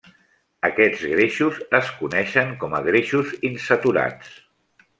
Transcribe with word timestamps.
Aquests 0.69 1.03
greixos 1.11 1.59
es 1.81 1.91
coneixen 1.99 2.55
com 2.65 2.75
a 2.77 2.81
greixos 2.89 3.37
insaturats. 3.53 4.35